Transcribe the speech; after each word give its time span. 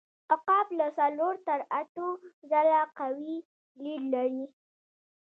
عقاب 0.33 0.67
له 0.79 0.87
څلور 0.97 1.33
تر 1.47 1.59
اتو 1.79 2.07
ځله 2.49 2.79
قوي 2.99 3.35
لید 3.83 4.03
لري. 4.13 4.45